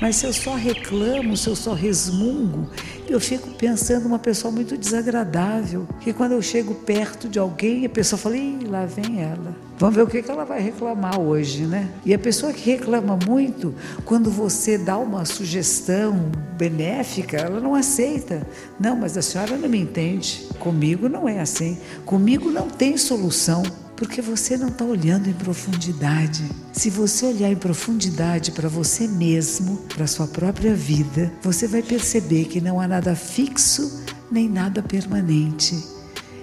Mas 0.00 0.16
se 0.16 0.26
eu 0.26 0.32
só 0.32 0.54
reclamo, 0.54 1.36
se 1.36 1.48
eu 1.48 1.54
só 1.54 1.74
resmungo, 1.74 2.68
eu 3.12 3.20
fico 3.20 3.48
pensando 3.50 4.06
uma 4.06 4.18
pessoa 4.18 4.52
muito 4.52 4.76
desagradável. 4.76 5.86
Que 6.00 6.12
quando 6.12 6.32
eu 6.32 6.42
chego 6.42 6.74
perto 6.74 7.28
de 7.28 7.38
alguém, 7.38 7.84
a 7.84 7.88
pessoa 7.88 8.18
fala: 8.18 8.36
Ih, 8.36 8.66
lá 8.66 8.86
vem 8.86 9.22
ela. 9.22 9.54
Vamos 9.78 9.96
ver 9.96 10.02
o 10.02 10.06
que 10.06 10.30
ela 10.30 10.44
vai 10.44 10.60
reclamar 10.60 11.18
hoje, 11.18 11.62
né? 11.64 11.90
E 12.04 12.14
a 12.14 12.18
pessoa 12.18 12.52
que 12.52 12.70
reclama 12.70 13.18
muito, 13.26 13.74
quando 14.04 14.30
você 14.30 14.78
dá 14.78 14.96
uma 14.96 15.24
sugestão 15.24 16.30
benéfica, 16.56 17.36
ela 17.36 17.60
não 17.60 17.74
aceita. 17.74 18.46
Não, 18.78 18.96
mas 18.96 19.16
a 19.16 19.22
senhora 19.22 19.56
não 19.56 19.68
me 19.68 19.78
entende. 19.78 20.46
Comigo 20.58 21.08
não 21.08 21.28
é 21.28 21.40
assim. 21.40 21.78
Comigo 22.04 22.50
não 22.50 22.68
tem 22.68 22.96
solução 22.96 23.62
porque 23.96 24.20
você 24.20 24.56
não 24.56 24.68
está 24.68 24.84
olhando 24.84 25.28
em 25.28 25.32
profundidade. 25.32 26.44
Se 26.72 26.90
você 26.90 27.26
olhar 27.26 27.50
em 27.50 27.56
profundidade 27.56 28.52
para 28.52 28.68
você 28.68 29.06
mesmo, 29.06 29.78
para 29.94 30.06
sua 30.06 30.26
própria 30.26 30.74
vida, 30.74 31.32
você 31.42 31.66
vai 31.66 31.82
perceber 31.82 32.46
que 32.46 32.60
não 32.60 32.80
há 32.80 32.88
nada 32.88 33.14
fixo 33.14 34.02
nem 34.30 34.48
nada 34.48 34.82
permanente 34.82 35.92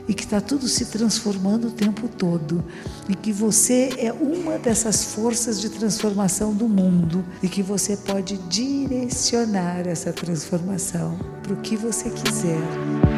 e 0.09 0.13
que 0.13 0.23
está 0.23 0.41
tudo 0.41 0.67
se 0.67 0.85
transformando 0.85 1.67
o 1.67 1.71
tempo 1.71 2.07
todo 2.07 2.63
e 3.07 3.15
que 3.15 3.31
você 3.31 3.89
é 3.97 4.11
uma 4.11 4.57
dessas 4.57 5.03
forças 5.13 5.61
de 5.61 5.69
transformação 5.69 6.51
do 6.51 6.67
mundo 6.67 7.23
e 7.43 7.47
que 7.47 7.61
você 7.61 7.95
pode 7.95 8.37
direcionar 8.49 9.87
essa 9.87 10.11
transformação 10.11 11.17
para 11.43 11.53
o 11.53 11.57
que 11.57 11.75
você 11.75 12.09
quiser. 12.09 13.08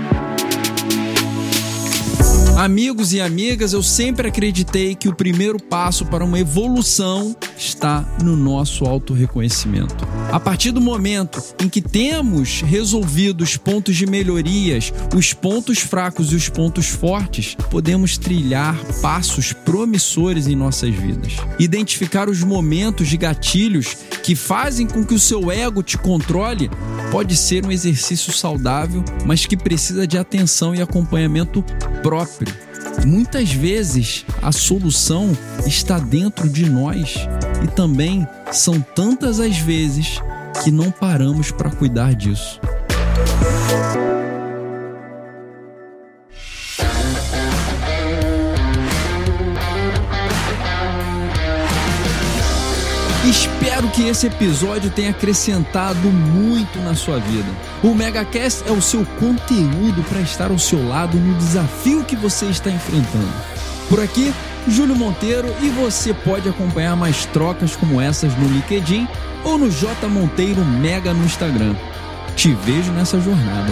Amigos 2.62 3.12
e 3.12 3.20
amigas, 3.20 3.74
eu 3.74 3.82
sempre 3.82 4.28
acreditei 4.28 4.94
que 4.94 5.10
o 5.10 5.16
primeiro 5.16 5.60
passo 5.60 6.06
para 6.06 6.24
uma 6.24 6.40
evolução 6.40 7.36
está 7.62 8.06
no 8.24 8.36
nosso 8.36 8.86
autorreconhecimento. 8.86 10.08
A 10.32 10.40
partir 10.40 10.72
do 10.72 10.82
momento 10.82 11.42
em 11.60 11.70
que 11.70 11.82
temos 11.82 12.62
resolvido 12.62 13.44
os 13.44 13.56
pontos 13.58 13.96
de 13.96 14.06
melhorias, 14.06 14.92
os 15.16 15.34
pontos 15.34 15.80
fracos 15.80 16.32
e 16.32 16.36
os 16.36 16.50
pontos 16.50 16.88
fortes, 16.88 17.56
podemos 17.70 18.18
trilhar 18.18 18.76
passos 19.02 19.54
promissores 19.54 20.48
em 20.48 20.56
nossas 20.56 20.94
vidas. 20.94 21.34
Identificar 21.60 22.30
os 22.30 22.44
momentos 22.44 23.08
de 23.08 23.18
gatilhos 23.18 23.96
que 24.24 24.36
fazem 24.36 24.88
com 24.88 25.06
que 25.06 25.14
o 25.14 25.20
seu 25.20 25.52
ego 25.52 25.84
te 25.84 25.98
controle 25.98 26.70
pode 27.12 27.36
ser 27.36 27.66
um 27.66 27.72
exercício 27.72 28.34
saudável, 28.34 29.04
mas 29.26 29.46
que 29.46 29.58
precisa 29.58 30.08
de 30.08 30.18
atenção 30.18 30.74
e 30.74 30.82
acompanhamento 30.82 31.64
próprio. 32.02 32.71
Muitas 33.06 33.52
vezes 33.52 34.26
a 34.42 34.52
solução 34.52 35.36
está 35.66 36.00
dentro 36.00 36.48
de 36.50 36.70
nós 36.70 37.16
e 37.64 37.68
também 37.68 38.28
são 38.52 38.80
tantas 38.80 39.40
as 39.40 39.58
vezes 39.58 40.22
que 40.64 40.72
não 40.72 40.92
paramos 40.92 41.52
para 41.52 41.72
cuidar 41.72 42.14
disso. 42.14 42.60
Que 54.02 54.08
esse 54.08 54.26
episódio 54.26 54.90
tenha 54.90 55.12
acrescentado 55.12 56.10
muito 56.10 56.80
na 56.80 56.96
sua 56.96 57.20
vida. 57.20 57.46
O 57.84 57.94
MegaCast 57.94 58.64
é 58.68 58.72
o 58.72 58.82
seu 58.82 59.06
conteúdo 59.20 60.04
para 60.10 60.20
estar 60.22 60.50
ao 60.50 60.58
seu 60.58 60.88
lado 60.88 61.20
no 61.20 61.36
desafio 61.36 62.04
que 62.04 62.16
você 62.16 62.48
está 62.48 62.72
enfrentando. 62.72 63.32
Por 63.88 64.00
aqui, 64.00 64.34
Júlio 64.68 64.96
Monteiro 64.96 65.54
e 65.62 65.70
você 65.70 66.16
pode 66.16 66.50
acompanhar 66.50 66.96
mais 66.96 67.26
trocas 67.28 67.76
como 67.76 68.02
essas 68.02 68.36
no 68.36 68.48
LinkedIn 68.48 69.08
ou 69.44 69.60
no 69.60 69.70
J 69.70 70.08
Monteiro 70.08 70.66
Mega 70.66 71.14
no 71.14 71.24
Instagram. 71.24 71.76
Te 72.36 72.52
vejo 72.56 72.92
nessa 72.94 73.22
jornada. 73.22 73.72